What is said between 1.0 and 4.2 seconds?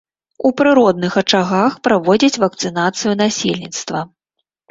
ачагах праводзяць вакцынацыю насельніцтва.